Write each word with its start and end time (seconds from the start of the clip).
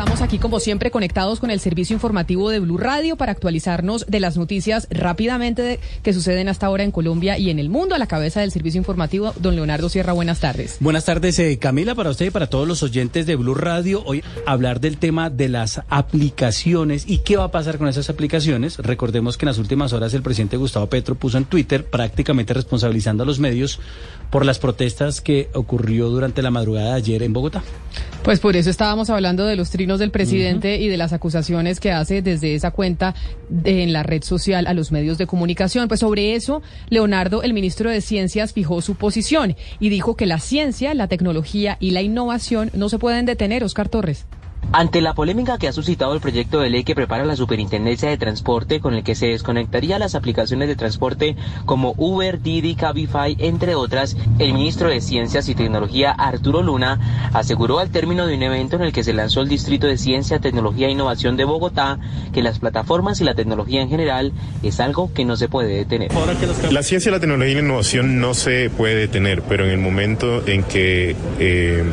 Estamos 0.00 0.22
aquí 0.22 0.38
como 0.38 0.60
siempre 0.60 0.90
conectados 0.90 1.40
con 1.40 1.50
el 1.50 1.60
servicio 1.60 1.92
informativo 1.92 2.48
de 2.48 2.58
Blue 2.58 2.78
Radio 2.78 3.16
para 3.16 3.32
actualizarnos 3.32 4.06
de 4.06 4.18
las 4.18 4.38
noticias 4.38 4.88
rápidamente 4.90 5.78
que 6.02 6.14
suceden 6.14 6.48
hasta 6.48 6.64
ahora 6.64 6.84
en 6.84 6.90
Colombia 6.90 7.36
y 7.36 7.50
en 7.50 7.58
el 7.58 7.68
mundo. 7.68 7.94
A 7.94 7.98
la 7.98 8.06
cabeza 8.06 8.40
del 8.40 8.50
servicio 8.50 8.78
informativo, 8.78 9.34
don 9.40 9.56
Leonardo 9.56 9.90
Sierra, 9.90 10.14
buenas 10.14 10.40
tardes. 10.40 10.78
Buenas 10.80 11.04
tardes, 11.04 11.38
eh, 11.38 11.58
Camila, 11.58 11.94
para 11.94 12.08
usted 12.08 12.24
y 12.24 12.30
para 12.30 12.46
todos 12.46 12.66
los 12.66 12.82
oyentes 12.82 13.26
de 13.26 13.36
Blue 13.36 13.54
Radio. 13.54 14.02
Hoy 14.06 14.24
hablar 14.46 14.80
del 14.80 14.96
tema 14.96 15.28
de 15.28 15.50
las 15.50 15.82
aplicaciones 15.90 17.04
y 17.06 17.18
qué 17.18 17.36
va 17.36 17.44
a 17.44 17.50
pasar 17.50 17.76
con 17.76 17.86
esas 17.86 18.08
aplicaciones. 18.08 18.78
Recordemos 18.78 19.36
que 19.36 19.44
en 19.44 19.48
las 19.48 19.58
últimas 19.58 19.92
horas 19.92 20.14
el 20.14 20.22
presidente 20.22 20.56
Gustavo 20.56 20.86
Petro 20.86 21.14
puso 21.14 21.36
en 21.36 21.44
Twitter 21.44 21.84
prácticamente 21.84 22.54
responsabilizando 22.54 23.24
a 23.24 23.26
los 23.26 23.38
medios 23.38 23.78
por 24.30 24.46
las 24.46 24.58
protestas 24.58 25.20
que 25.20 25.50
ocurrió 25.52 26.08
durante 26.08 26.40
la 26.40 26.50
madrugada 26.50 26.92
de 26.92 26.96
ayer 26.96 27.22
en 27.22 27.34
Bogotá. 27.34 27.62
Pues 28.22 28.38
por 28.38 28.54
eso 28.54 28.68
estábamos 28.68 29.08
hablando 29.08 29.46
de 29.46 29.56
los 29.56 29.70
trinos 29.70 29.98
del 29.98 30.10
presidente 30.10 30.76
y 30.76 30.88
de 30.88 30.98
las 30.98 31.14
acusaciones 31.14 31.80
que 31.80 31.90
hace 31.90 32.20
desde 32.20 32.54
esa 32.54 32.70
cuenta 32.70 33.14
en 33.64 33.94
la 33.94 34.02
red 34.02 34.22
social 34.22 34.66
a 34.66 34.74
los 34.74 34.92
medios 34.92 35.16
de 35.16 35.26
comunicación. 35.26 35.88
Pues 35.88 36.00
sobre 36.00 36.34
eso, 36.34 36.60
Leonardo, 36.90 37.42
el 37.42 37.54
ministro 37.54 37.90
de 37.90 38.02
Ciencias, 38.02 38.52
fijó 38.52 38.82
su 38.82 38.94
posición 38.94 39.56
y 39.80 39.88
dijo 39.88 40.16
que 40.16 40.26
la 40.26 40.38
ciencia, 40.38 40.92
la 40.92 41.08
tecnología 41.08 41.78
y 41.80 41.92
la 41.92 42.02
innovación 42.02 42.70
no 42.74 42.90
se 42.90 42.98
pueden 42.98 43.24
detener. 43.24 43.64
Oscar 43.64 43.88
Torres. 43.88 44.26
Ante 44.72 45.00
la 45.00 45.14
polémica 45.14 45.58
que 45.58 45.66
ha 45.66 45.72
suscitado 45.72 46.14
el 46.14 46.20
proyecto 46.20 46.60
de 46.60 46.70
ley 46.70 46.84
que 46.84 46.94
prepara 46.94 47.24
la 47.24 47.34
Superintendencia 47.34 48.08
de 48.08 48.16
Transporte 48.16 48.78
con 48.78 48.94
el 48.94 49.02
que 49.02 49.16
se 49.16 49.26
desconectaría 49.26 49.98
las 49.98 50.14
aplicaciones 50.14 50.68
de 50.68 50.76
transporte 50.76 51.34
como 51.66 51.94
Uber, 51.96 52.40
Didi, 52.40 52.76
Cabify, 52.76 53.36
entre 53.40 53.74
otras, 53.74 54.16
el 54.38 54.52
ministro 54.52 54.88
de 54.88 55.00
Ciencias 55.00 55.48
y 55.48 55.56
Tecnología 55.56 56.12
Arturo 56.12 56.62
Luna 56.62 57.30
aseguró 57.32 57.80
al 57.80 57.90
término 57.90 58.28
de 58.28 58.36
un 58.36 58.44
evento 58.44 58.76
en 58.76 58.82
el 58.82 58.92
que 58.92 59.02
se 59.02 59.12
lanzó 59.12 59.40
el 59.40 59.48
Distrito 59.48 59.88
de 59.88 59.98
Ciencia, 59.98 60.38
Tecnología 60.38 60.86
e 60.86 60.92
Innovación 60.92 61.36
de 61.36 61.44
Bogotá 61.46 61.98
que 62.32 62.40
las 62.40 62.60
plataformas 62.60 63.20
y 63.20 63.24
la 63.24 63.34
tecnología 63.34 63.82
en 63.82 63.88
general 63.88 64.32
es 64.62 64.78
algo 64.78 65.12
que 65.12 65.24
no 65.24 65.36
se 65.36 65.48
puede 65.48 65.74
detener. 65.74 66.12
La 66.70 66.84
ciencia, 66.84 67.10
la 67.10 67.18
tecnología 67.18 67.52
y 67.52 67.54
la 67.56 67.62
innovación 67.62 68.20
no 68.20 68.34
se 68.34 68.70
puede 68.70 68.94
detener, 68.94 69.42
pero 69.42 69.64
en 69.64 69.72
el 69.72 69.78
momento 69.78 70.46
en 70.46 70.62
que 70.62 71.16
eh, 71.40 71.84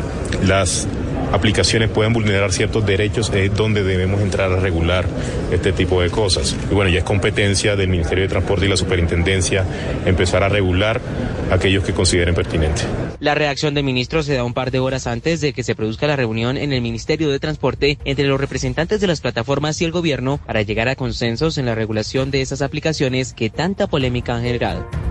las 0.45 0.87
aplicaciones 1.31 1.89
pueden 1.89 2.13
vulnerar 2.13 2.51
ciertos 2.51 2.85
derechos, 2.85 3.31
es 3.33 3.53
donde 3.55 3.83
debemos 3.83 4.21
entrar 4.21 4.51
a 4.51 4.59
regular 4.59 5.05
este 5.51 5.71
tipo 5.71 6.01
de 6.01 6.09
cosas. 6.09 6.55
Y 6.69 6.73
bueno, 6.73 6.89
ya 6.91 6.99
es 6.99 7.03
competencia 7.03 7.75
del 7.75 7.89
Ministerio 7.89 8.23
de 8.23 8.29
Transporte 8.29 8.65
y 8.65 8.69
la 8.69 8.77
Superintendencia 8.77 9.65
empezar 10.05 10.43
a 10.43 10.49
regular 10.49 11.01
aquellos 11.51 11.83
que 11.83 11.93
consideren 11.93 12.35
pertinente. 12.35 12.83
La 13.19 13.35
reacción 13.35 13.73
del 13.73 13.83
ministro 13.83 14.21
se 14.21 14.35
da 14.35 14.43
un 14.43 14.53
par 14.53 14.71
de 14.71 14.79
horas 14.79 15.07
antes 15.07 15.41
de 15.41 15.53
que 15.53 15.63
se 15.63 15.75
produzca 15.75 16.07
la 16.07 16.15
reunión 16.15 16.57
en 16.57 16.71
el 16.73 16.81
Ministerio 16.81 17.29
de 17.29 17.39
Transporte 17.39 17.97
entre 18.05 18.27
los 18.27 18.39
representantes 18.39 19.01
de 19.01 19.07
las 19.07 19.21
plataformas 19.21 19.81
y 19.81 19.85
el 19.85 19.91
gobierno 19.91 20.39
para 20.45 20.61
llegar 20.61 20.87
a 20.87 20.95
consensos 20.95 21.57
en 21.57 21.65
la 21.65 21.75
regulación 21.75 22.31
de 22.31 22.41
esas 22.41 22.61
aplicaciones 22.61 23.33
que 23.33 23.49
tanta 23.49 23.87
polémica 23.87 24.35
han 24.35 24.43
generado 24.43 25.06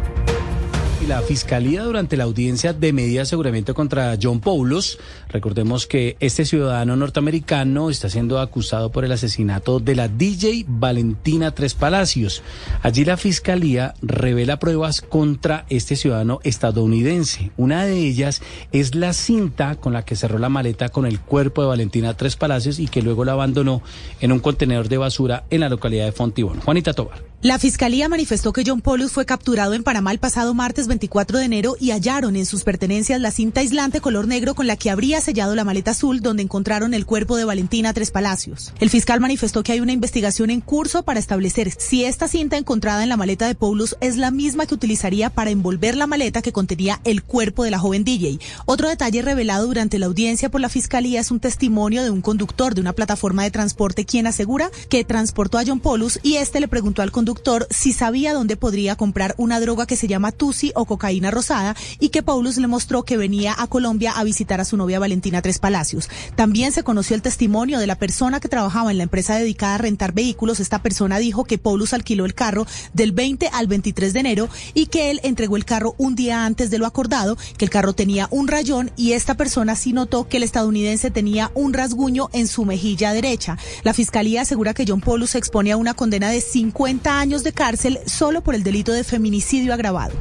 la 1.06 1.22
Fiscalía 1.22 1.84
durante 1.84 2.16
la 2.16 2.24
audiencia 2.24 2.72
de 2.72 2.92
medida 2.92 3.18
de 3.18 3.20
aseguramiento 3.20 3.74
contra 3.74 4.18
John 4.20 4.40
Paulos. 4.40 4.98
Recordemos 5.28 5.86
que 5.86 6.16
este 6.18 6.44
ciudadano 6.44 6.96
norteamericano 6.96 7.90
está 7.90 8.08
siendo 8.08 8.40
acusado 8.40 8.90
por 8.90 9.04
el 9.04 9.12
asesinato 9.12 9.78
de 9.78 9.94
la 9.94 10.08
DJ 10.08 10.64
Valentina 10.66 11.52
Tres 11.52 11.74
Palacios. 11.74 12.42
Allí 12.82 13.04
la 13.04 13.16
Fiscalía 13.16 13.94
revela 14.02 14.58
pruebas 14.58 15.00
contra 15.00 15.64
este 15.68 15.94
ciudadano 15.94 16.40
estadounidense. 16.42 17.52
Una 17.56 17.84
de 17.84 17.98
ellas 17.98 18.42
es 18.72 18.94
la 18.94 19.12
cinta 19.12 19.76
con 19.76 19.92
la 19.92 20.04
que 20.04 20.16
cerró 20.16 20.38
la 20.38 20.48
maleta 20.48 20.88
con 20.88 21.06
el 21.06 21.20
cuerpo 21.20 21.62
de 21.62 21.68
Valentina 21.68 22.14
Tres 22.14 22.36
Palacios 22.36 22.78
y 22.80 22.88
que 22.88 23.02
luego 23.02 23.24
la 23.24 23.32
abandonó 23.32 23.82
en 24.20 24.32
un 24.32 24.40
contenedor 24.40 24.88
de 24.88 24.98
basura 24.98 25.44
en 25.50 25.60
la 25.60 25.68
localidad 25.68 26.06
de 26.06 26.12
Fontibón. 26.12 26.60
Juanita 26.60 26.94
Tobar. 26.94 27.22
La 27.42 27.58
Fiscalía 27.58 28.08
manifestó 28.08 28.52
que 28.52 28.64
John 28.66 28.80
Paulus 28.80 29.12
fue 29.12 29.26
capturado 29.26 29.74
en 29.74 29.84
Panamá 29.84 30.10
el 30.10 30.18
pasado 30.18 30.54
martes 30.54 30.88
24 30.96 31.38
de 31.38 31.44
enero 31.44 31.76
y 31.78 31.90
hallaron 31.90 32.36
en 32.36 32.46
sus 32.46 32.64
pertenencias 32.64 33.20
la 33.20 33.30
cinta 33.30 33.60
aislante 33.60 34.00
color 34.00 34.26
negro 34.26 34.54
con 34.54 34.66
la 34.66 34.76
que 34.76 34.88
habría 34.88 35.20
sellado 35.20 35.54
la 35.54 35.64
maleta 35.64 35.90
azul 35.90 36.20
donde 36.22 36.42
encontraron 36.42 36.94
el 36.94 37.04
cuerpo 37.04 37.36
de 37.36 37.44
Valentina 37.44 37.92
Tres 37.92 38.10
Palacios. 38.10 38.72
El 38.80 38.88
fiscal 38.88 39.20
manifestó 39.20 39.62
que 39.62 39.72
hay 39.72 39.80
una 39.80 39.92
investigación 39.92 40.48
en 40.48 40.62
curso 40.62 41.02
para 41.02 41.20
establecer 41.20 41.70
si 41.76 42.04
esta 42.04 42.28
cinta 42.28 42.56
encontrada 42.56 43.02
en 43.02 43.10
la 43.10 43.18
maleta 43.18 43.46
de 43.46 43.54
Paulus 43.54 43.94
es 44.00 44.16
la 44.16 44.30
misma 44.30 44.64
que 44.64 44.74
utilizaría 44.74 45.28
para 45.28 45.50
envolver 45.50 45.98
la 45.98 46.06
maleta 46.06 46.40
que 46.40 46.52
contenía 46.52 46.98
el 47.04 47.22
cuerpo 47.22 47.64
de 47.64 47.70
la 47.70 47.78
joven 47.78 48.04
DJ. 48.04 48.38
Otro 48.64 48.88
detalle 48.88 49.20
revelado 49.20 49.66
durante 49.66 49.98
la 49.98 50.06
audiencia 50.06 50.50
por 50.50 50.62
la 50.62 50.70
Fiscalía 50.70 51.20
es 51.20 51.30
un 51.30 51.40
testimonio 51.40 52.04
de 52.04 52.10
un 52.10 52.22
conductor 52.22 52.74
de 52.74 52.80
una 52.80 52.94
plataforma 52.94 53.42
de 53.42 53.50
transporte 53.50 54.06
quien 54.06 54.26
asegura 54.26 54.70
que 54.88 55.04
transportó 55.04 55.58
a 55.58 55.64
John 55.66 55.80
Paulus 55.80 56.18
y 56.22 56.36
este 56.36 56.58
le 56.58 56.68
preguntó 56.68 57.02
al 57.02 57.12
conductor 57.12 57.66
si 57.68 57.92
sabía 57.92 58.32
dónde 58.32 58.56
podría 58.56 58.96
comprar 58.96 59.34
una 59.36 59.60
droga 59.60 59.86
que 59.86 59.96
se 59.96 60.08
llama 60.08 60.32
Tusi 60.32 60.72
o 60.74 60.85
cocaína 60.86 61.30
rosada 61.30 61.76
y 62.00 62.08
que 62.08 62.22
Paulus 62.22 62.56
le 62.56 62.66
mostró 62.66 63.02
que 63.02 63.16
venía 63.16 63.54
a 63.58 63.66
Colombia 63.66 64.12
a 64.12 64.24
visitar 64.24 64.60
a 64.60 64.64
su 64.64 64.76
novia 64.76 64.98
Valentina 64.98 65.42
Tres 65.42 65.58
Palacios. 65.58 66.08
También 66.34 66.72
se 66.72 66.82
conoció 66.82 67.16
el 67.16 67.22
testimonio 67.22 67.78
de 67.78 67.86
la 67.86 67.96
persona 67.96 68.40
que 68.40 68.48
trabajaba 68.48 68.90
en 68.90 68.98
la 68.98 69.02
empresa 69.02 69.36
dedicada 69.36 69.74
a 69.74 69.78
rentar 69.78 70.12
vehículos. 70.12 70.60
Esta 70.60 70.82
persona 70.82 71.18
dijo 71.18 71.44
que 71.44 71.58
Paulus 71.58 71.92
alquiló 71.92 72.24
el 72.24 72.34
carro 72.34 72.66
del 72.92 73.12
20 73.12 73.50
al 73.52 73.66
23 73.66 74.12
de 74.12 74.20
enero 74.20 74.48
y 74.74 74.86
que 74.86 75.10
él 75.10 75.20
entregó 75.22 75.56
el 75.56 75.64
carro 75.64 75.94
un 75.98 76.14
día 76.14 76.44
antes 76.44 76.70
de 76.70 76.78
lo 76.78 76.86
acordado, 76.86 77.36
que 77.58 77.64
el 77.64 77.70
carro 77.70 77.92
tenía 77.92 78.28
un 78.30 78.48
rayón 78.48 78.90
y 78.96 79.12
esta 79.12 79.34
persona 79.34 79.74
sí 79.74 79.92
notó 79.92 80.28
que 80.28 80.36
el 80.36 80.42
estadounidense 80.42 81.10
tenía 81.10 81.50
un 81.54 81.72
rasguño 81.72 82.28
en 82.32 82.46
su 82.48 82.64
mejilla 82.64 83.12
derecha. 83.12 83.58
La 83.82 83.94
fiscalía 83.94 84.42
asegura 84.42 84.74
que 84.74 84.84
John 84.86 85.00
Paulus 85.00 85.30
se 85.30 85.38
expone 85.38 85.72
a 85.72 85.76
una 85.76 85.94
condena 85.94 86.30
de 86.30 86.40
50 86.40 87.18
años 87.18 87.42
de 87.42 87.52
cárcel 87.52 88.00
solo 88.06 88.42
por 88.42 88.54
el 88.54 88.62
delito 88.62 88.92
de 88.92 89.04
feminicidio 89.04 89.74
agravado. 89.74 90.14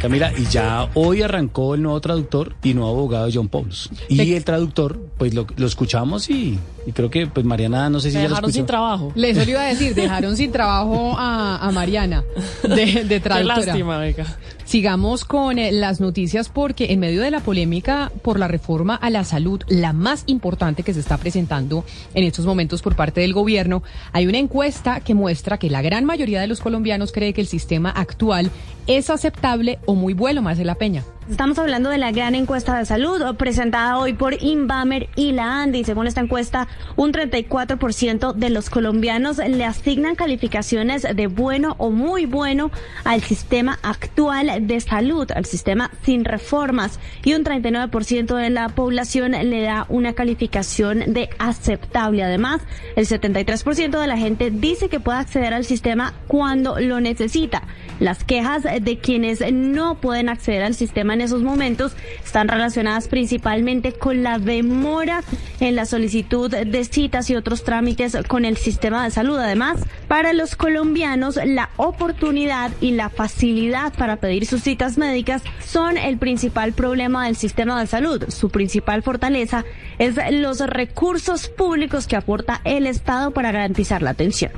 Camila, 0.00 0.32
y 0.36 0.44
ya 0.44 0.88
hoy 0.94 1.22
arrancó 1.22 1.74
el 1.74 1.82
nuevo 1.82 2.00
traductor 2.00 2.54
y 2.62 2.74
nuevo 2.74 2.90
abogado 2.90 3.28
John 3.32 3.48
Pauls. 3.48 3.90
Y 4.08 4.34
el 4.34 4.44
traductor, 4.44 5.00
pues 5.16 5.34
lo, 5.34 5.46
escuchamos 5.58 6.28
y, 6.28 6.58
creo 6.94 7.10
que 7.10 7.26
pues 7.26 7.44
Mariana, 7.46 7.90
no 7.90 7.98
sé 7.98 8.10
si 8.10 8.14
ya 8.14 8.28
dejaron 8.28 8.52
sin 8.52 8.66
trabajo. 8.66 9.12
Le 9.14 9.30
eso 9.30 9.48
iba 9.48 9.62
a 9.62 9.66
decir, 9.66 9.94
dejaron 9.94 10.36
sin 10.36 10.52
trabajo 10.52 11.14
a, 11.16 11.70
Mariana 11.72 12.22
de, 12.62 13.04
de 13.04 13.20
traductora. 13.20 13.60
Qué 13.60 13.66
lástima, 13.66 13.98
beca. 13.98 14.26
Sigamos 14.66 15.24
con 15.24 15.60
eh, 15.60 15.70
las 15.70 16.00
noticias 16.00 16.48
porque 16.48 16.92
en 16.92 16.98
medio 16.98 17.22
de 17.22 17.30
la 17.30 17.38
polémica 17.38 18.10
por 18.22 18.38
la 18.38 18.48
reforma 18.48 18.96
a 18.96 19.10
la 19.10 19.22
salud, 19.22 19.62
la 19.68 19.92
más 19.92 20.24
importante 20.26 20.82
que 20.82 20.92
se 20.92 20.98
está 20.98 21.18
presentando 21.18 21.84
en 22.14 22.24
estos 22.24 22.46
momentos 22.46 22.82
por 22.82 22.96
parte 22.96 23.20
del 23.20 23.32
gobierno, 23.32 23.84
hay 24.12 24.26
una 24.26 24.38
encuesta 24.38 24.98
que 25.00 25.14
muestra 25.14 25.58
que 25.58 25.70
la 25.70 25.82
gran 25.82 26.04
mayoría 26.04 26.40
de 26.40 26.48
los 26.48 26.60
colombianos 26.60 27.12
cree 27.12 27.32
que 27.32 27.40
el 27.40 27.46
sistema 27.46 27.90
actual 27.90 28.50
es 28.88 29.08
aceptable 29.08 29.45
o 29.86 29.94
muy 29.94 30.12
bueno, 30.12 30.42
más 30.42 30.58
de 30.58 30.64
la 30.64 30.74
peña. 30.74 31.04
Estamos 31.28 31.58
hablando 31.58 31.90
de 31.90 31.98
la 31.98 32.12
gran 32.12 32.36
encuesta 32.36 32.78
de 32.78 32.86
salud 32.86 33.20
presentada 33.34 33.98
hoy 33.98 34.12
por 34.12 34.40
Inbamer 34.40 35.08
y 35.16 35.32
la 35.32 35.60
ANDI. 35.60 35.82
Según 35.82 36.06
esta 36.06 36.20
encuesta, 36.20 36.68
un 36.94 37.12
34% 37.12 38.32
de 38.32 38.48
los 38.50 38.70
colombianos 38.70 39.38
le 39.38 39.64
asignan 39.64 40.14
calificaciones 40.14 41.02
de 41.02 41.26
bueno 41.26 41.74
o 41.78 41.90
muy 41.90 42.26
bueno 42.26 42.70
al 43.02 43.22
sistema 43.22 43.80
actual 43.82 44.68
de 44.68 44.80
salud, 44.80 45.28
al 45.32 45.46
sistema 45.46 45.90
sin 46.04 46.24
reformas. 46.24 47.00
Y 47.24 47.34
un 47.34 47.42
39% 47.42 48.36
de 48.36 48.50
la 48.50 48.68
población 48.68 49.32
le 49.32 49.62
da 49.62 49.84
una 49.88 50.12
calificación 50.12 51.12
de 51.12 51.28
aceptable. 51.40 52.22
Además, 52.22 52.60
el 52.94 53.04
73% 53.04 54.00
de 54.00 54.06
la 54.06 54.16
gente 54.16 54.52
dice 54.52 54.88
que 54.88 55.00
puede 55.00 55.18
acceder 55.18 55.54
al 55.54 55.64
sistema 55.64 56.14
cuando 56.28 56.78
lo 56.78 57.00
necesita. 57.00 57.64
Las 57.98 58.22
quejas 58.22 58.62
de 58.62 58.98
quienes 59.00 59.40
no 59.52 59.96
pueden 59.96 60.28
acceder 60.28 60.62
al 60.62 60.74
sistema 60.74 61.15
en 61.16 61.22
esos 61.22 61.42
momentos 61.42 61.96
están 62.24 62.48
relacionadas 62.48 63.08
principalmente 63.08 63.92
con 63.92 64.22
la 64.22 64.38
demora 64.38 65.22
en 65.60 65.74
la 65.74 65.86
solicitud 65.86 66.50
de 66.50 66.84
citas 66.84 67.28
y 67.30 67.36
otros 67.36 67.64
trámites 67.64 68.16
con 68.28 68.44
el 68.44 68.56
sistema 68.56 69.04
de 69.04 69.10
salud. 69.10 69.38
Además, 69.38 69.80
para 70.08 70.32
los 70.32 70.54
colombianos, 70.54 71.40
la 71.44 71.70
oportunidad 71.76 72.70
y 72.80 72.92
la 72.92 73.08
facilidad 73.08 73.92
para 73.94 74.16
pedir 74.16 74.46
sus 74.46 74.62
citas 74.62 74.98
médicas 74.98 75.42
son 75.64 75.96
el 75.96 76.18
principal 76.18 76.72
problema 76.72 77.26
del 77.26 77.36
sistema 77.36 77.80
de 77.80 77.86
salud. 77.86 78.24
Su 78.28 78.50
principal 78.50 79.02
fortaleza 79.02 79.64
es 79.98 80.16
los 80.30 80.60
recursos 80.60 81.48
públicos 81.48 82.06
que 82.06 82.16
aporta 82.16 82.60
el 82.64 82.86
Estado 82.86 83.30
para 83.30 83.52
garantizar 83.52 84.02
la 84.02 84.10
atención. 84.10 84.52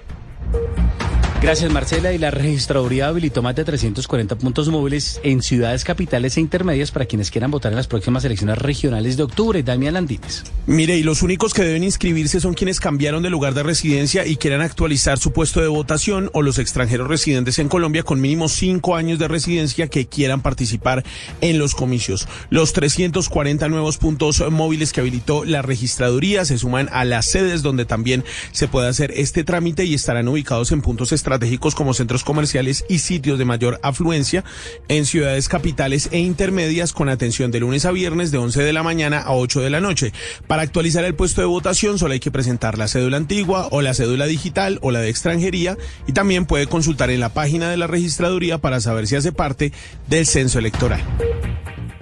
Gracias, 1.40 1.73
Marcela. 1.73 2.12
Y 2.12 2.19
la 2.19 2.32
registraduría 2.32 3.06
habilitó 3.06 3.43
más 3.43 3.55
de 3.55 3.64
340 3.64 4.37
puntos 4.37 4.69
móviles 4.70 5.20
en 5.23 5.40
ciudades 5.40 5.85
capitales 5.85 6.37
e 6.37 6.40
intermedias 6.40 6.90
para 6.90 7.06
quienes 7.06 7.31
quieran 7.31 7.52
votar 7.52 7.70
en 7.70 7.76
las 7.76 7.87
próximas 7.87 8.25
elecciones 8.25 8.58
regionales 8.58 9.17
de 9.17 9.23
octubre. 9.23 9.62
Damián 9.62 9.94
Landines. 9.94 10.43
Mire, 10.67 10.96
y 10.96 11.05
los 11.05 11.23
únicos 11.23 11.55
que 11.55 11.62
deben 11.62 11.85
inscribirse 11.85 12.40
son 12.40 12.55
quienes 12.55 12.81
cambiaron 12.81 13.23
de 13.23 13.31
lugar 13.31 13.55
de 13.55 13.62
residencia 13.62 14.26
y 14.26 14.37
quieran 14.37 14.62
actualizar 14.62 15.19
su 15.19 15.32
puesto 15.32 15.61
de 15.61 15.69
votación 15.69 16.29
o 16.35 16.43
los 16.43 16.58
extranjeros 16.58 17.06
residentes 17.06 17.61
en 17.61 17.69
Colombia 17.69 18.02
con 18.02 18.20
mínimo 18.20 18.49
cinco 18.49 18.96
años 18.96 19.20
de 19.20 19.29
residencia 19.29 19.87
que 19.87 20.08
quieran 20.08 20.43
participar 20.43 21.05
en 21.40 21.61
los 21.61 21.76
comicios. 21.76 22.26
Los 22.50 22.73
340 22.73 23.69
nuevos 23.69 23.99
puntos 23.99 24.43
móviles 24.50 24.93
que 24.93 25.02
habilitó 25.02 25.44
la 25.44 25.62
registraduría 25.62 26.44
se 26.44 26.58
suman 26.58 26.88
a 26.90 27.05
las 27.05 27.26
sedes 27.26 27.62
donde 27.62 27.85
también 27.85 28.25
se 28.50 28.67
puede 28.67 28.88
hacer 28.88 29.12
este 29.14 29.44
trámite 29.44 29.85
y 29.85 29.94
estarán 29.94 30.26
ubicados 30.26 30.73
en 30.73 30.82
puntos 30.82 31.12
estratégicos 31.12 31.27
estratégicos 31.28 31.75
como 31.75 31.92
centros 31.92 32.25
comerciales 32.25 32.86
y 32.88 33.00
sitios 33.00 33.38
de 33.38 33.44
mayor 33.44 33.78
afluencia 33.82 34.44
en 34.88 35.04
ciudades 35.04 35.48
capitales 35.48 36.08
e 36.10 36.19
intermedias 36.19 36.94
con 36.94 37.10
atención 37.10 37.50
de 37.50 37.60
lunes 37.60 37.84
a 37.84 37.92
viernes 37.92 38.30
de 38.30 38.38
11 38.38 38.62
de 38.62 38.72
la 38.72 38.82
mañana 38.82 39.20
a 39.20 39.32
8 39.32 39.60
de 39.60 39.69
la 39.69 39.80
noche. 39.80 40.12
Para 40.46 40.62
actualizar 40.62 41.04
el 41.04 41.14
puesto 41.14 41.42
de 41.42 41.46
votación 41.46 41.98
solo 41.98 42.14
hay 42.14 42.20
que 42.20 42.30
presentar 42.30 42.78
la 42.78 42.88
cédula 42.88 43.19
antigua 43.19 43.69
o 43.70 43.82
la 43.82 43.92
cédula 43.92 44.25
digital 44.25 44.78
o 44.80 44.90
la 44.90 45.00
de 45.00 45.10
extranjería 45.10 45.76
y 46.06 46.12
también 46.12 46.46
puede 46.46 46.66
consultar 46.66 47.10
en 47.10 47.20
la 47.20 47.34
página 47.34 47.70
de 47.70 47.76
la 47.76 47.86
registraduría 47.86 48.56
para 48.56 48.80
saber 48.80 49.06
si 49.06 49.16
hace 49.16 49.30
parte 49.30 49.72
del 50.08 50.26
censo 50.26 50.58
electoral. 50.58 51.02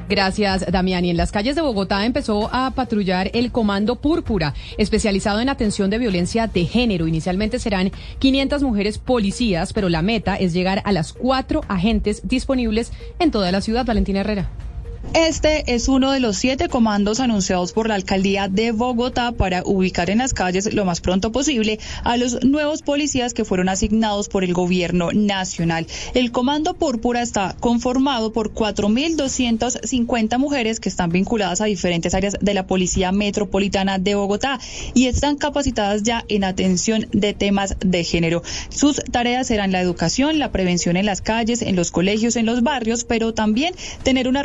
Gracias, 0.09 0.65
Damián. 0.71 1.05
Y 1.05 1.11
en 1.11 1.17
las 1.17 1.33
calles 1.33 1.57
de 1.57 1.63
Bogotá 1.63 2.05
empezó 2.05 2.49
a 2.53 2.71
patrullar 2.71 3.31
el 3.35 3.51
Comando 3.51 3.97
Púrpura, 3.97 4.55
especializado 4.79 5.41
en 5.41 5.49
atención 5.49 5.91
de 5.91 5.99
violencia 5.99 6.47
de 6.47 6.65
género. 6.65 7.09
Inicialmente 7.09 7.59
serán 7.59 7.91
500 8.21 8.63
mujeres 8.63 8.99
policías, 8.99 9.73
pero 9.73 9.89
la 9.89 10.03
meta 10.03 10.37
es 10.37 10.53
llegar 10.53 10.81
a 10.85 10.93
las 10.93 11.13
cuatro 11.13 11.63
agentes 11.69 12.23
disponibles 12.25 12.93
en 13.19 13.33
toda 13.33 13.51
la 13.51 13.61
ciudad. 13.61 13.85
Valentina 13.85 14.21
Herrera. 14.21 14.49
Este 15.15 15.75
es 15.75 15.89
uno 15.89 16.13
de 16.13 16.21
los 16.21 16.37
siete 16.37 16.69
comandos 16.69 17.21
anunciados 17.21 17.73
por 17.73 17.89
la 17.89 17.95
alcaldía 17.95 18.49
de 18.49 18.73
Bogotá 18.73 19.33
para 19.33 19.63
ubicar 19.65 20.11
en 20.11 20.19
las 20.19 20.35
calles 20.35 20.73
lo 20.75 20.85
más 20.85 21.01
pronto 21.01 21.33
posible 21.33 21.79
a 22.05 22.17
los 22.17 22.45
nuevos 22.45 22.83
policías 22.83 23.33
que 23.33 23.45
fueron 23.45 23.69
asignados 23.69 24.29
por 24.29 24.45
el 24.45 24.53
gobierno 24.53 25.11
nacional. 25.13 25.87
El 26.15 26.33
comando 26.33 26.75
púrpura 26.75 27.23
está 27.23 27.57
conformado 27.61 28.33
por 28.33 28.53
4.250 28.53 30.39
mujeres 30.39 30.81
que 30.81 30.89
están 30.89 31.11
vinculadas 31.11 31.61
a 31.61 31.65
diferentes 31.65 32.15
áreas 32.15 32.37
de 32.41 32.55
la 32.55 32.67
Policía 32.67 33.11
Metropolitana 33.11 33.99
de 33.99 34.15
Bogotá 34.15 34.61
y 34.95 35.07
están 35.07 35.37
capacitadas 35.37 36.03
ya 36.03 36.25
en 36.29 36.45
atención 36.45 37.07
de 37.13 37.33
temas 37.33 37.77
de 37.81 38.05
género. 38.05 38.43
Sus 38.69 38.97
tareas 38.97 39.47
serán 39.47 39.73
la 39.73 39.81
educación, 39.81 40.39
la 40.39 40.53
prevención 40.53 40.97
en 40.97 41.07
las 41.07 41.23
calles, 41.23 41.63
en 41.63 41.77
los 41.77 41.91
colegios, 41.91 42.37
en 42.37 42.47
los 42.47 42.63
barrios, 42.63 43.05
pero 43.05 43.33
también 43.33 43.75
tener 44.03 44.29
una 44.29 44.43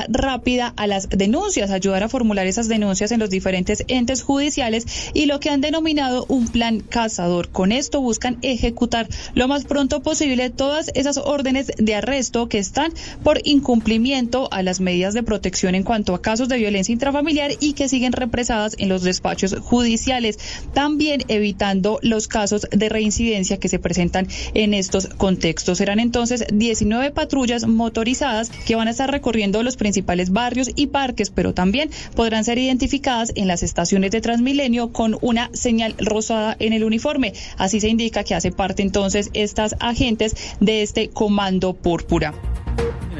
respuesta 0.00 0.30
rápida 0.30 0.72
a 0.76 0.86
las 0.86 1.08
denuncias, 1.08 1.70
ayudar 1.70 2.02
a 2.02 2.08
formular 2.08 2.46
esas 2.46 2.68
denuncias 2.68 3.10
en 3.12 3.20
los 3.20 3.30
diferentes 3.30 3.84
entes 3.88 4.22
judiciales 4.22 4.86
y 5.12 5.26
lo 5.26 5.40
que 5.40 5.50
han 5.50 5.60
denominado 5.60 6.24
un 6.28 6.46
plan 6.48 6.80
cazador. 6.80 7.48
Con 7.48 7.72
esto 7.72 8.00
buscan 8.00 8.38
ejecutar 8.42 9.08
lo 9.34 9.48
más 9.48 9.64
pronto 9.64 10.00
posible 10.02 10.50
todas 10.50 10.90
esas 10.94 11.18
órdenes 11.18 11.72
de 11.76 11.94
arresto 11.94 12.48
que 12.48 12.58
están 12.58 12.92
por 13.22 13.40
incumplimiento 13.44 14.48
a 14.52 14.62
las 14.62 14.80
medidas 14.80 15.14
de 15.14 15.22
protección 15.22 15.74
en 15.74 15.82
cuanto 15.82 16.14
a 16.14 16.22
casos 16.22 16.48
de 16.48 16.58
violencia 16.58 16.92
intrafamiliar 16.92 17.52
y 17.60 17.72
que 17.72 17.88
siguen 17.88 18.12
represadas 18.12 18.76
en 18.78 18.88
los 18.88 19.02
despachos 19.02 19.56
judiciales, 19.60 20.38
también 20.72 21.24
evitando 21.28 21.98
los 22.02 22.28
casos 22.28 22.66
de 22.70 22.88
reincidencia 22.88 23.58
que 23.58 23.68
se 23.68 23.78
presentan 23.78 24.28
en 24.54 24.74
estos 24.74 25.08
contextos. 25.08 25.78
Serán 25.78 25.98
entonces 26.00 26.46
19 26.52 27.10
patrullas 27.10 27.66
motorizadas 27.66 28.50
que 28.50 28.76
van 28.76 28.88
a 28.88 28.92
estar 28.92 29.10
recorriendo 29.10 29.62
los 29.62 29.76
principales 29.76 29.89
principales 29.90 30.30
barrios 30.30 30.70
y 30.76 30.86
parques, 30.86 31.30
pero 31.30 31.52
también 31.52 31.90
podrán 32.14 32.44
ser 32.44 32.58
identificadas 32.58 33.32
en 33.34 33.48
las 33.48 33.64
estaciones 33.64 34.12
de 34.12 34.20
Transmilenio 34.20 34.92
con 34.92 35.18
una 35.20 35.50
señal 35.52 35.96
rosada 35.98 36.56
en 36.60 36.72
el 36.72 36.84
uniforme. 36.84 37.32
Así 37.56 37.80
se 37.80 37.88
indica 37.88 38.22
que 38.22 38.36
hace 38.36 38.52
parte 38.52 38.82
entonces 38.82 39.30
estas 39.34 39.74
agentes 39.80 40.36
de 40.60 40.82
este 40.82 41.10
comando 41.10 41.74
púrpura. 41.74 42.34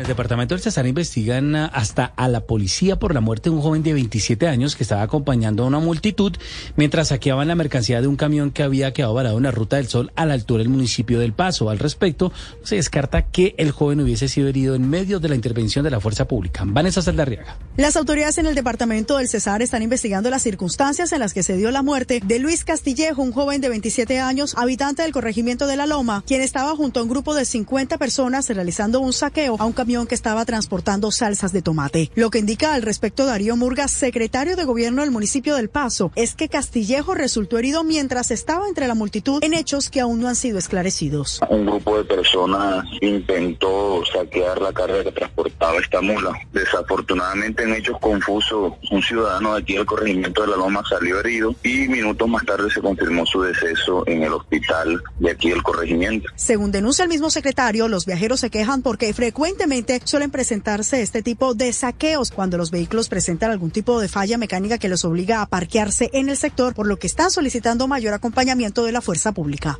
En 0.00 0.04
el 0.04 0.08
departamento 0.08 0.54
del 0.54 0.62
Cesar 0.62 0.86
investigan 0.86 1.54
hasta 1.54 2.06
a 2.06 2.26
la 2.28 2.46
policía 2.46 2.98
por 2.98 3.12
la 3.12 3.20
muerte 3.20 3.50
de 3.50 3.56
un 3.56 3.60
joven 3.60 3.82
de 3.82 3.92
27 3.92 4.48
años 4.48 4.74
que 4.74 4.82
estaba 4.82 5.02
acompañando 5.02 5.62
a 5.62 5.66
una 5.66 5.78
multitud 5.78 6.32
mientras 6.74 7.08
saqueaban 7.08 7.48
la 7.48 7.54
mercancía 7.54 8.00
de 8.00 8.06
un 8.06 8.16
camión 8.16 8.50
que 8.50 8.62
había 8.62 8.94
quedado 8.94 9.12
varado 9.12 9.36
en 9.36 9.42
la 9.42 9.50
Ruta 9.50 9.76
del 9.76 9.88
Sol 9.88 10.10
a 10.16 10.24
la 10.24 10.32
altura 10.32 10.62
del 10.62 10.70
municipio 10.70 11.20
del 11.20 11.34
Paso. 11.34 11.68
Al 11.68 11.78
respecto, 11.78 12.32
se 12.64 12.76
descarta 12.76 13.26
que 13.26 13.54
el 13.58 13.72
joven 13.72 14.00
hubiese 14.00 14.28
sido 14.28 14.48
herido 14.48 14.74
en 14.74 14.88
medio 14.88 15.20
de 15.20 15.28
la 15.28 15.34
intervención 15.34 15.84
de 15.84 15.90
la 15.90 16.00
fuerza 16.00 16.26
pública. 16.26 16.62
Vanessa 16.66 17.02
Saldarriaga. 17.02 17.58
Las 17.76 17.96
autoridades 17.96 18.38
en 18.38 18.46
el 18.46 18.54
departamento 18.54 19.18
del 19.18 19.28
Cesar 19.28 19.60
están 19.60 19.82
investigando 19.82 20.30
las 20.30 20.40
circunstancias 20.40 21.12
en 21.12 21.20
las 21.20 21.34
que 21.34 21.42
se 21.42 21.58
dio 21.58 21.70
la 21.70 21.82
muerte 21.82 22.22
de 22.24 22.38
Luis 22.38 22.64
Castillejo, 22.64 23.20
un 23.20 23.32
joven 23.32 23.60
de 23.60 23.68
27 23.68 24.18
años, 24.18 24.54
habitante 24.56 25.02
del 25.02 25.12
corregimiento 25.12 25.66
de 25.66 25.76
La 25.76 25.84
Loma, 25.84 26.24
quien 26.26 26.40
estaba 26.40 26.74
junto 26.74 27.00
a 27.00 27.02
un 27.02 27.10
grupo 27.10 27.34
de 27.34 27.44
50 27.44 27.98
personas 27.98 28.48
realizando 28.48 29.00
un 29.00 29.12
saqueo 29.12 29.56
a 29.58 29.66
un 29.66 29.74
camión 29.74 29.89
que 29.90 30.14
estaba 30.14 30.44
transportando 30.44 31.10
salsas 31.10 31.52
de 31.52 31.62
tomate. 31.62 32.12
Lo 32.14 32.30
que 32.30 32.38
indica 32.38 32.74
al 32.74 32.82
respecto 32.82 33.26
Darío 33.26 33.56
Murga, 33.56 33.88
secretario 33.88 34.54
de 34.54 34.64
gobierno 34.64 35.02
del 35.02 35.10
municipio 35.10 35.56
del 35.56 35.68
Paso, 35.68 36.12
es 36.14 36.36
que 36.36 36.48
Castillejo 36.48 37.14
resultó 37.14 37.58
herido 37.58 37.82
mientras 37.82 38.30
estaba 38.30 38.68
entre 38.68 38.86
la 38.86 38.94
multitud 38.94 39.42
en 39.42 39.52
hechos 39.52 39.90
que 39.90 40.00
aún 40.00 40.20
no 40.20 40.28
han 40.28 40.36
sido 40.36 40.58
esclarecidos. 40.58 41.40
Un 41.50 41.66
grupo 41.66 41.98
de 41.98 42.04
personas 42.04 42.84
intentó 43.00 44.04
saquear 44.12 44.60
la 44.60 44.72
carga 44.72 45.02
que 45.02 45.10
transportaba 45.10 45.80
esta 45.80 46.00
mula. 46.00 46.38
Desafortunadamente 46.52 47.64
en 47.64 47.74
hechos 47.74 47.98
confusos, 48.00 48.74
un 48.92 49.02
ciudadano 49.02 49.54
de 49.54 49.62
aquí 49.62 49.74
del 49.74 49.86
corregimiento 49.86 50.42
de 50.42 50.48
la 50.48 50.56
Loma 50.56 50.84
salió 50.88 51.18
herido 51.18 51.52
y 51.64 51.88
minutos 51.88 52.28
más 52.28 52.44
tarde 52.46 52.70
se 52.70 52.80
confirmó 52.80 53.26
su 53.26 53.42
deceso 53.42 54.04
en 54.06 54.22
el 54.22 54.32
hospital 54.34 55.02
de 55.18 55.32
aquí 55.32 55.50
del 55.50 55.64
corregimiento. 55.64 56.28
Según 56.36 56.70
denuncia 56.70 57.02
el 57.02 57.08
mismo 57.08 57.28
secretario, 57.28 57.88
los 57.88 58.06
viajeros 58.06 58.38
se 58.38 58.50
quejan 58.50 58.82
porque 58.82 59.12
frecuentemente 59.12 59.79
suelen 60.04 60.30
presentarse 60.30 61.02
este 61.02 61.22
tipo 61.22 61.54
de 61.54 61.72
saqueos 61.72 62.30
cuando 62.30 62.56
los 62.56 62.70
vehículos 62.70 63.08
presentan 63.08 63.50
algún 63.50 63.70
tipo 63.70 64.00
de 64.00 64.08
falla 64.08 64.38
mecánica 64.38 64.78
que 64.78 64.88
los 64.88 65.04
obliga 65.04 65.42
a 65.42 65.46
parquearse 65.46 66.10
en 66.12 66.28
el 66.28 66.36
sector, 66.36 66.74
por 66.74 66.86
lo 66.86 66.98
que 66.98 67.06
están 67.06 67.30
solicitando 67.30 67.88
mayor 67.88 68.14
acompañamiento 68.14 68.84
de 68.84 68.92
la 68.92 69.00
fuerza 69.00 69.32
pública. 69.32 69.78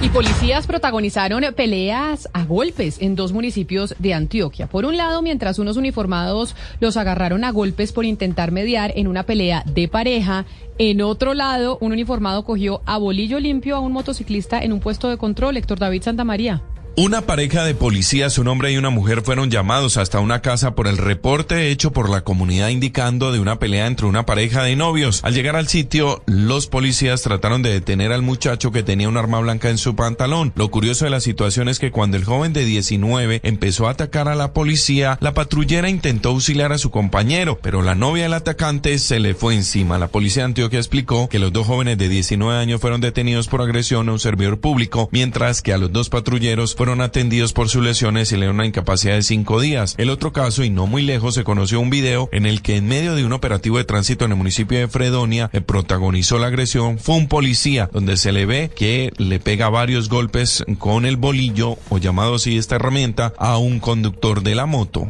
Y 0.00 0.10
policías 0.10 0.68
protagonizaron 0.68 1.42
peleas 1.54 2.28
a 2.32 2.44
golpes 2.44 2.98
en 3.00 3.16
dos 3.16 3.32
municipios 3.32 3.96
de 3.98 4.14
Antioquia. 4.14 4.68
Por 4.68 4.84
un 4.84 4.96
lado, 4.96 5.22
mientras 5.22 5.58
unos 5.58 5.76
uniformados 5.76 6.54
los 6.78 6.96
agarraron 6.96 7.42
a 7.42 7.50
golpes 7.50 7.90
por 7.90 8.04
intentar 8.04 8.52
mediar 8.52 8.92
en 8.94 9.08
una 9.08 9.24
pelea 9.24 9.64
de 9.66 9.88
pareja, 9.88 10.46
en 10.78 11.02
otro 11.02 11.34
lado, 11.34 11.78
un 11.80 11.90
uniformado 11.90 12.44
cogió 12.44 12.80
a 12.86 12.96
bolillo 12.96 13.40
limpio 13.40 13.74
a 13.74 13.80
un 13.80 13.90
motociclista 13.90 14.62
en 14.62 14.72
un 14.72 14.78
puesto 14.78 15.08
de 15.08 15.16
control, 15.16 15.56
Héctor 15.56 15.80
David 15.80 16.02
Santamaría. 16.02 16.62
Una 17.00 17.20
pareja 17.20 17.62
de 17.62 17.76
policías, 17.76 18.38
un 18.38 18.48
hombre 18.48 18.72
y 18.72 18.76
una 18.76 18.90
mujer, 18.90 19.22
fueron 19.22 19.52
llamados 19.52 19.96
hasta 19.98 20.18
una 20.18 20.42
casa 20.42 20.74
por 20.74 20.88
el 20.88 20.98
reporte 20.98 21.70
hecho 21.70 21.92
por 21.92 22.10
la 22.10 22.22
comunidad 22.22 22.70
indicando 22.70 23.30
de 23.30 23.38
una 23.38 23.60
pelea 23.60 23.86
entre 23.86 24.06
una 24.06 24.26
pareja 24.26 24.64
de 24.64 24.74
novios. 24.74 25.20
Al 25.22 25.32
llegar 25.32 25.54
al 25.54 25.68
sitio, 25.68 26.24
los 26.26 26.66
policías 26.66 27.22
trataron 27.22 27.62
de 27.62 27.70
detener 27.70 28.10
al 28.10 28.22
muchacho 28.22 28.72
que 28.72 28.82
tenía 28.82 29.08
un 29.08 29.16
arma 29.16 29.38
blanca 29.38 29.70
en 29.70 29.78
su 29.78 29.94
pantalón. 29.94 30.52
Lo 30.56 30.72
curioso 30.72 31.04
de 31.04 31.12
la 31.12 31.20
situación 31.20 31.68
es 31.68 31.78
que 31.78 31.92
cuando 31.92 32.16
el 32.16 32.24
joven 32.24 32.52
de 32.52 32.64
19 32.64 33.42
empezó 33.44 33.86
a 33.86 33.92
atacar 33.92 34.26
a 34.26 34.34
la 34.34 34.52
policía, 34.52 35.18
la 35.20 35.34
patrullera 35.34 35.88
intentó 35.88 36.30
auxiliar 36.30 36.72
a 36.72 36.78
su 36.78 36.90
compañero, 36.90 37.60
pero 37.62 37.80
la 37.80 37.94
novia 37.94 38.24
del 38.24 38.34
atacante 38.34 38.98
se 38.98 39.20
le 39.20 39.34
fue 39.34 39.54
encima. 39.54 39.98
La 39.98 40.08
policía 40.08 40.42
de 40.42 40.46
Antioquia 40.46 40.80
explicó 40.80 41.28
que 41.28 41.38
los 41.38 41.52
dos 41.52 41.64
jóvenes 41.64 41.96
de 41.96 42.08
19 42.08 42.58
años 42.58 42.80
fueron 42.80 43.00
detenidos 43.00 43.46
por 43.46 43.62
agresión 43.62 44.08
a 44.08 44.12
un 44.14 44.18
servidor 44.18 44.58
público, 44.58 45.08
mientras 45.12 45.62
que 45.62 45.72
a 45.72 45.78
los 45.78 45.92
dos 45.92 46.08
patrulleros 46.08 46.74
fueron 46.74 46.87
atendidos 46.88 47.52
por 47.52 47.68
sus 47.68 47.84
lesiones 47.84 48.32
y 48.32 48.36
le 48.36 48.48
una 48.48 48.66
incapacidad 48.66 49.14
de 49.14 49.22
cinco 49.22 49.60
días. 49.60 49.94
El 49.98 50.10
otro 50.10 50.32
caso, 50.32 50.64
y 50.64 50.70
no 50.70 50.86
muy 50.86 51.02
lejos, 51.02 51.34
se 51.34 51.44
conoció 51.44 51.80
un 51.80 51.90
video 51.90 52.28
en 52.32 52.46
el 52.46 52.62
que 52.62 52.76
en 52.76 52.88
medio 52.88 53.14
de 53.14 53.24
un 53.24 53.32
operativo 53.32 53.78
de 53.78 53.84
tránsito 53.84 54.24
en 54.24 54.32
el 54.32 54.38
municipio 54.38 54.78
de 54.78 54.88
Fredonia, 54.88 55.50
el 55.52 55.62
protagonizó 55.62 56.38
la 56.38 56.46
agresión 56.48 56.98
fue 56.98 57.16
un 57.16 57.28
policía, 57.28 57.90
donde 57.92 58.16
se 58.16 58.32
le 58.32 58.46
ve 58.46 58.70
que 58.74 59.12
le 59.18 59.38
pega 59.38 59.68
varios 59.68 60.08
golpes 60.08 60.64
con 60.78 61.04
el 61.04 61.16
bolillo, 61.16 61.76
o 61.90 61.98
llamado 61.98 62.36
así 62.36 62.56
esta 62.56 62.76
herramienta, 62.76 63.34
a 63.38 63.58
un 63.58 63.80
conductor 63.80 64.42
de 64.42 64.54
la 64.54 64.66
moto. 64.66 65.08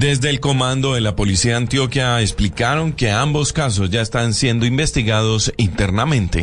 Desde 0.00 0.30
el 0.30 0.40
comando 0.40 0.94
de 0.94 1.02
la 1.02 1.14
Policía 1.14 1.50
de 1.50 1.56
Antioquia 1.58 2.22
explicaron 2.22 2.94
que 2.94 3.10
ambos 3.10 3.52
casos 3.52 3.90
ya 3.90 4.00
están 4.00 4.32
siendo 4.32 4.64
investigados 4.64 5.52
internamente. 5.58 6.42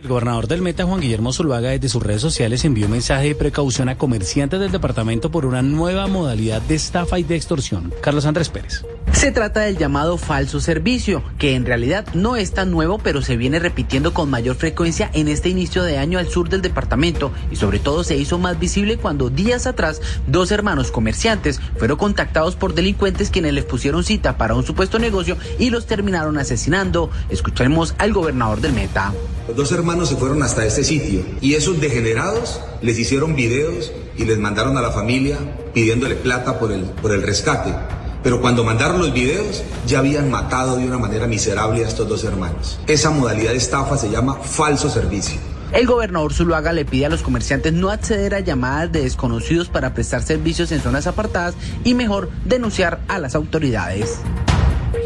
El 0.00 0.06
gobernador 0.08 0.46
del 0.46 0.62
Meta, 0.62 0.84
Juan 0.84 1.00
Guillermo 1.00 1.32
Zuluaga, 1.32 1.70
desde 1.70 1.88
sus 1.88 2.00
redes 2.00 2.22
sociales 2.22 2.64
envió 2.64 2.86
un 2.86 2.92
mensaje 2.92 3.26
de 3.26 3.34
precaución 3.34 3.88
a 3.88 3.98
comerciantes 3.98 4.60
del 4.60 4.70
departamento 4.70 5.32
por 5.32 5.46
una 5.46 5.62
nueva 5.62 6.06
modalidad 6.06 6.62
de 6.62 6.76
estafa 6.76 7.18
y 7.18 7.24
de 7.24 7.34
extorsión. 7.34 7.92
Carlos 8.02 8.24
Andrés 8.24 8.50
Pérez. 8.50 8.84
Se 9.12 9.32
trata 9.32 9.60
del 9.60 9.76
llamado 9.76 10.16
falso 10.16 10.60
servicio, 10.60 11.22
que 11.38 11.54
en 11.54 11.66
realidad 11.66 12.06
no 12.14 12.36
es 12.36 12.52
tan 12.52 12.70
nuevo, 12.70 12.98
pero 12.98 13.20
se 13.20 13.36
viene 13.36 13.58
repitiendo 13.58 14.14
con 14.14 14.30
mayor 14.30 14.56
frecuencia 14.56 15.10
en 15.12 15.28
este 15.28 15.50
inicio 15.50 15.82
de 15.82 15.98
año 15.98 16.18
al 16.18 16.28
sur 16.28 16.48
del 16.48 16.62
departamento 16.62 17.30
y 17.50 17.56
sobre 17.56 17.80
todo 17.80 18.02
se 18.02 18.16
hizo 18.16 18.38
más 18.38 18.58
visible 18.58 18.96
cuando 18.96 19.28
días 19.28 19.66
atrás 19.66 20.00
dos 20.26 20.50
hermanos 20.52 20.90
comerciantes 20.90 21.60
fueron 21.76 21.98
contactados 21.98 22.56
por 22.56 22.72
delincuentes 22.72 23.30
quienes 23.30 23.52
les 23.52 23.64
pusieron 23.64 24.04
cita 24.04 24.38
para 24.38 24.54
un 24.54 24.64
supuesto 24.64 24.98
negocio 24.98 25.36
y 25.58 25.68
los 25.68 25.86
terminaron 25.86 26.38
asesinando. 26.38 27.10
Escucharemos 27.28 27.94
al 27.98 28.12
gobernador 28.14 28.60
del 28.60 28.72
Meta. 28.72 29.12
Los 29.48 29.56
dos 29.56 29.72
hermanos 29.72 30.08
se 30.08 30.16
fueron 30.16 30.42
hasta 30.42 30.64
este 30.64 30.84
sitio 30.84 31.24
y 31.42 31.54
esos 31.54 31.80
degenerados 31.80 32.60
les 32.80 32.98
hicieron 32.98 33.34
videos 33.34 33.92
y 34.16 34.24
les 34.24 34.38
mandaron 34.38 34.78
a 34.78 34.80
la 34.80 34.92
familia 34.92 35.36
pidiéndole 35.74 36.14
plata 36.14 36.58
por 36.58 36.72
el, 36.72 36.82
por 36.84 37.12
el 37.12 37.22
rescate. 37.22 37.99
Pero 38.22 38.40
cuando 38.40 38.64
mandaron 38.64 38.98
los 38.98 39.12
videos, 39.12 39.62
ya 39.86 40.00
habían 40.00 40.30
matado 40.30 40.76
de 40.76 40.86
una 40.86 40.98
manera 40.98 41.26
miserable 41.26 41.84
a 41.84 41.88
estos 41.88 42.08
dos 42.08 42.24
hermanos. 42.24 42.78
Esa 42.86 43.10
modalidad 43.10 43.52
de 43.52 43.56
estafa 43.56 43.96
se 43.96 44.10
llama 44.10 44.34
falso 44.34 44.90
servicio. 44.90 45.40
El 45.72 45.86
gobernador 45.86 46.34
Zuluaga 46.34 46.72
le 46.72 46.84
pide 46.84 47.06
a 47.06 47.08
los 47.08 47.22
comerciantes 47.22 47.72
no 47.72 47.90
acceder 47.90 48.34
a 48.34 48.40
llamadas 48.40 48.90
de 48.90 49.02
desconocidos 49.02 49.68
para 49.68 49.94
prestar 49.94 50.22
servicios 50.22 50.72
en 50.72 50.80
zonas 50.80 51.06
apartadas 51.06 51.54
y 51.84 51.94
mejor 51.94 52.28
denunciar 52.44 53.00
a 53.06 53.18
las 53.18 53.36
autoridades. 53.36 54.18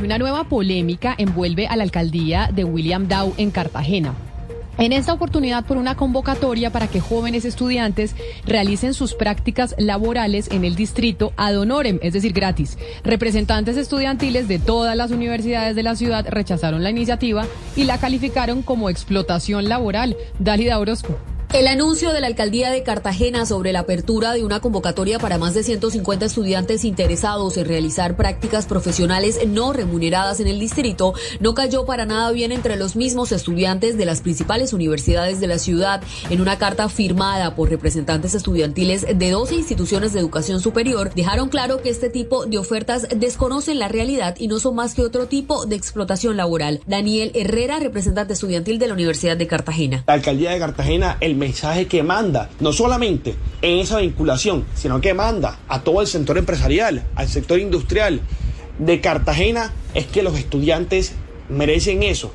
Una 0.02 0.16
nueva 0.16 0.44
polémica 0.44 1.14
envuelve 1.18 1.66
a 1.66 1.76
la 1.76 1.84
alcaldía 1.84 2.50
de 2.52 2.64
William 2.64 3.08
Dow 3.08 3.34
en 3.36 3.50
Cartagena. 3.50 4.14
En 4.76 4.92
esta 4.92 5.12
oportunidad 5.12 5.64
por 5.64 5.76
una 5.76 5.96
convocatoria 5.96 6.70
para 6.70 6.88
que 6.88 7.00
jóvenes 7.00 7.44
estudiantes 7.44 8.16
realicen 8.44 8.92
sus 8.92 9.14
prácticas 9.14 9.74
laborales 9.78 10.50
en 10.50 10.64
el 10.64 10.74
distrito 10.74 11.32
ad 11.36 11.56
honorem, 11.58 11.98
es 12.02 12.12
decir, 12.12 12.32
gratis. 12.32 12.76
Representantes 13.04 13.76
estudiantiles 13.76 14.48
de 14.48 14.58
todas 14.58 14.96
las 14.96 15.12
universidades 15.12 15.76
de 15.76 15.82
la 15.84 15.94
ciudad 15.94 16.26
rechazaron 16.28 16.82
la 16.82 16.90
iniciativa 16.90 17.46
y 17.76 17.84
la 17.84 17.98
calificaron 17.98 18.62
como 18.62 18.90
explotación 18.90 19.68
laboral. 19.68 20.16
Dalida 20.38 20.78
Orozco. 20.78 21.18
El 21.54 21.68
anuncio 21.68 22.12
de 22.12 22.20
la 22.20 22.26
alcaldía 22.26 22.72
de 22.72 22.82
Cartagena 22.82 23.46
sobre 23.46 23.70
la 23.70 23.78
apertura 23.78 24.32
de 24.32 24.42
una 24.42 24.58
convocatoria 24.58 25.20
para 25.20 25.38
más 25.38 25.54
de 25.54 25.62
150 25.62 26.26
estudiantes 26.26 26.84
interesados 26.84 27.56
en 27.56 27.66
realizar 27.66 28.16
prácticas 28.16 28.66
profesionales 28.66 29.38
no 29.46 29.72
remuneradas 29.72 30.40
en 30.40 30.48
el 30.48 30.58
distrito 30.58 31.14
no 31.38 31.54
cayó 31.54 31.86
para 31.86 32.06
nada 32.06 32.32
bien 32.32 32.50
entre 32.50 32.74
los 32.74 32.96
mismos 32.96 33.30
estudiantes 33.30 33.96
de 33.96 34.04
las 34.04 34.20
principales 34.20 34.72
universidades 34.72 35.38
de 35.38 35.46
la 35.46 35.60
ciudad. 35.60 36.02
En 36.28 36.40
una 36.40 36.58
carta 36.58 36.88
firmada 36.88 37.54
por 37.54 37.70
representantes 37.70 38.34
estudiantiles 38.34 39.06
de 39.16 39.30
12 39.30 39.54
instituciones 39.54 40.12
de 40.12 40.18
educación 40.18 40.58
superior, 40.58 41.14
dejaron 41.14 41.50
claro 41.50 41.80
que 41.82 41.90
este 41.90 42.10
tipo 42.10 42.46
de 42.46 42.58
ofertas 42.58 43.06
desconocen 43.14 43.78
la 43.78 43.86
realidad 43.86 44.34
y 44.40 44.48
no 44.48 44.58
son 44.58 44.74
más 44.74 44.94
que 44.94 45.02
otro 45.02 45.28
tipo 45.28 45.66
de 45.66 45.76
explotación 45.76 46.36
laboral. 46.36 46.80
Daniel 46.88 47.30
Herrera, 47.36 47.78
representante 47.78 48.32
estudiantil 48.32 48.80
de 48.80 48.88
la 48.88 48.94
Universidad 48.94 49.36
de 49.36 49.46
Cartagena. 49.46 50.02
La 50.08 50.14
alcaldía 50.14 50.50
de 50.50 50.58
Cartagena, 50.58 51.16
el 51.20 51.43
mensaje 51.44 51.86
que 51.86 52.02
manda, 52.02 52.48
no 52.58 52.72
solamente 52.72 53.34
en 53.60 53.78
esa 53.78 53.98
vinculación, 53.98 54.64
sino 54.74 55.00
que 55.02 55.12
manda 55.12 55.58
a 55.68 55.82
todo 55.82 56.00
el 56.00 56.06
sector 56.06 56.38
empresarial, 56.38 57.04
al 57.14 57.28
sector 57.28 57.60
industrial 57.60 58.22
de 58.78 59.00
Cartagena, 59.02 59.72
es 59.92 60.06
que 60.06 60.22
los 60.22 60.38
estudiantes 60.38 61.12
merecen 61.50 62.02
eso, 62.02 62.32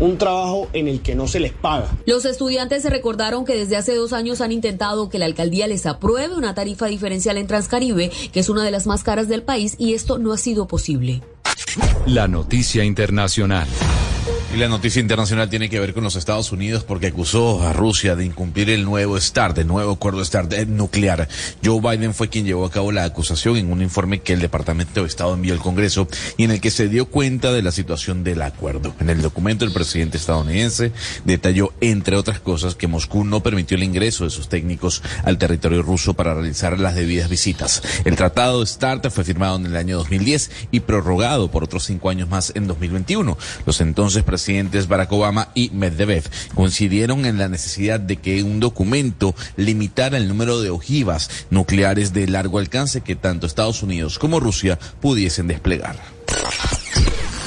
un 0.00 0.16
trabajo 0.16 0.68
en 0.72 0.88
el 0.88 1.02
que 1.02 1.14
no 1.14 1.28
se 1.28 1.40
les 1.40 1.52
paga. 1.52 1.88
Los 2.06 2.24
estudiantes 2.24 2.82
se 2.82 2.88
recordaron 2.88 3.44
que 3.44 3.54
desde 3.54 3.76
hace 3.76 3.94
dos 3.94 4.14
años 4.14 4.40
han 4.40 4.52
intentado 4.52 5.10
que 5.10 5.18
la 5.18 5.26
alcaldía 5.26 5.66
les 5.66 5.84
apruebe 5.84 6.34
una 6.34 6.54
tarifa 6.54 6.86
diferencial 6.86 7.36
en 7.36 7.46
Transcaribe, 7.46 8.10
que 8.32 8.40
es 8.40 8.48
una 8.48 8.64
de 8.64 8.70
las 8.70 8.86
más 8.86 9.04
caras 9.04 9.28
del 9.28 9.42
país, 9.42 9.74
y 9.78 9.92
esto 9.92 10.18
no 10.18 10.32
ha 10.32 10.38
sido 10.38 10.66
posible. 10.66 11.22
La 12.06 12.26
noticia 12.28 12.82
internacional. 12.82 13.68
La 14.58 14.66
noticia 14.66 15.00
internacional 15.00 15.48
tiene 15.48 15.70
que 15.70 15.78
ver 15.78 15.94
con 15.94 16.02
los 16.02 16.16
Estados 16.16 16.50
Unidos 16.50 16.82
porque 16.82 17.06
acusó 17.06 17.62
a 17.62 17.72
Rusia 17.72 18.16
de 18.16 18.24
incumplir 18.24 18.70
el 18.70 18.84
nuevo 18.84 19.16
START, 19.16 19.56
el 19.58 19.68
nuevo 19.68 19.92
acuerdo 19.92 20.24
START 20.24 20.52
nuclear. 20.66 21.28
Joe 21.64 21.80
Biden 21.80 22.12
fue 22.12 22.28
quien 22.28 22.44
llevó 22.44 22.66
a 22.66 22.70
cabo 22.72 22.90
la 22.90 23.04
acusación 23.04 23.56
en 23.56 23.70
un 23.70 23.82
informe 23.82 24.20
que 24.20 24.32
el 24.32 24.40
Departamento 24.40 25.02
de 25.02 25.06
Estado 25.06 25.34
envió 25.34 25.54
al 25.54 25.60
Congreso 25.60 26.08
y 26.36 26.42
en 26.42 26.50
el 26.50 26.60
que 26.60 26.72
se 26.72 26.88
dio 26.88 27.06
cuenta 27.06 27.52
de 27.52 27.62
la 27.62 27.70
situación 27.70 28.24
del 28.24 28.42
acuerdo. 28.42 28.96
En 28.98 29.10
el 29.10 29.22
documento 29.22 29.64
el 29.64 29.70
presidente 29.70 30.16
estadounidense 30.16 30.90
detalló, 31.24 31.72
entre 31.80 32.16
otras 32.16 32.40
cosas, 32.40 32.74
que 32.74 32.88
Moscú 32.88 33.24
no 33.24 33.44
permitió 33.44 33.76
el 33.76 33.84
ingreso 33.84 34.24
de 34.24 34.30
sus 34.30 34.48
técnicos 34.48 35.04
al 35.22 35.38
territorio 35.38 35.82
ruso 35.82 36.14
para 36.14 36.34
realizar 36.34 36.80
las 36.80 36.96
debidas 36.96 37.30
visitas. 37.30 37.80
El 38.04 38.16
tratado 38.16 38.66
START 38.66 39.08
fue 39.10 39.22
firmado 39.22 39.54
en 39.54 39.66
el 39.66 39.76
año 39.76 39.98
2010 39.98 40.50
y 40.72 40.80
prorrogado 40.80 41.48
por 41.48 41.62
otros 41.62 41.84
cinco 41.84 42.10
años 42.10 42.28
más 42.28 42.50
en 42.56 42.66
2021. 42.66 43.38
Los 43.64 43.80
entonces 43.80 44.24
presidentes 44.24 44.47
Barack 44.88 45.12
Obama 45.12 45.48
y 45.54 45.68
Medvedev 45.70 46.24
coincidieron 46.54 47.26
en 47.26 47.36
la 47.36 47.48
necesidad 47.48 48.00
de 48.00 48.16
que 48.16 48.42
un 48.42 48.60
documento 48.60 49.34
limitara 49.56 50.16
el 50.16 50.26
número 50.26 50.62
de 50.62 50.70
ojivas 50.70 51.28
nucleares 51.50 52.14
de 52.14 52.26
largo 52.26 52.58
alcance 52.58 53.02
que 53.02 53.14
tanto 53.14 53.46
Estados 53.46 53.82
Unidos 53.82 54.18
como 54.18 54.40
Rusia 54.40 54.78
pudiesen 55.02 55.48
desplegar. 55.48 55.96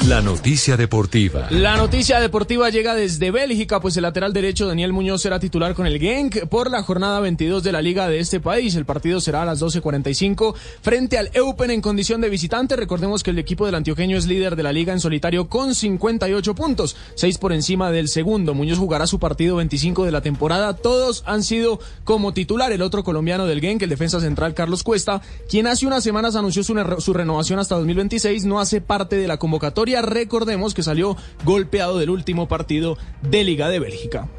La 0.08 0.20
noticia 0.20 0.78
deportiva. 0.78 1.46
La 1.52 1.78
noticia 1.78 2.20
deportiva 2.20 2.72
llega 2.72 2.96
desde 2.96 3.30
Bélgica, 3.30 3.80
pues 3.80 3.96
el 3.98 4.02
lateral 4.02 4.34
derecho 4.34 4.66
Daniel 4.66 4.94
Muñoz 4.94 5.22
será 5.22 5.40
titular 5.40 5.76
con 5.76 5.86
el 5.86 6.00
Genk 6.00 6.48
por 6.48 6.72
la 6.72 6.82
jornada 6.82 7.20
22 7.20 7.62
de 7.62 7.72
la 7.72 7.84
liga 7.84 8.08
de 8.08 8.18
este 8.18 8.40
país. 8.40 8.74
El 8.74 8.86
partido 8.86 9.22
será 9.22 9.44
a 9.44 9.46
las 9.46 9.62
12.45 9.62 10.56
frente 10.82 11.20
al 11.20 11.30
Eupen 11.36 11.70
en 11.70 11.82
condición 11.82 12.20
de 12.20 12.30
visitante. 12.30 12.76
Recordemos 12.76 13.22
que 13.22 13.30
el 13.30 13.38
equipo 13.38 13.68
del 13.68 13.76
antioqueño 13.76 14.18
es 14.18 14.26
líder 14.26 14.56
de 14.56 14.64
la 14.64 14.74
liga 14.74 14.92
en 14.92 15.00
solitario 15.00 15.48
con 15.48 15.76
58 15.76 16.56
puntos, 16.56 16.96
6 17.14 17.38
por 17.38 17.54
encima 17.54 17.92
del 17.92 18.08
segundo. 18.08 18.56
Muñoz 18.56 18.80
jugará 18.80 19.06
su 19.06 19.20
partido 19.20 19.58
25 19.58 20.04
de 20.04 20.12
la 20.12 20.22
temporada. 20.22 20.74
Todos 20.74 21.22
han 21.28 21.44
sido 21.44 21.80
como 22.06 22.34
titular. 22.34 22.72
El 22.72 22.82
otro 22.82 23.04
colombiano 23.04 23.46
del 23.46 23.62
Genk, 23.62 23.84
el 23.84 23.90
defensa 23.90 24.20
central 24.20 24.56
Carlos 24.56 24.82
Cuesta, 24.82 25.22
quien 25.48 25.68
hace 25.68 25.86
unas 25.86 26.04
semanas 26.04 26.36
anunció 26.36 26.64
su, 26.64 26.74
su 26.98 27.14
renovación 27.14 27.60
hasta 27.60 27.76
2026, 27.76 28.46
no 28.46 28.60
hace 28.60 28.82
parte 28.82 29.16
de 29.16 29.28
la 29.28 29.38
convocatoria 29.38 29.91
recordemos 30.02 30.74
que 30.74 30.84
salió 30.84 31.18
golpeado 31.44 31.98
del 31.98 32.10
último 32.10 32.48
partido 32.48 32.98
de 33.22 33.44
Liga 33.44 33.68
de 33.68 33.80
Bélgica. 33.80 34.30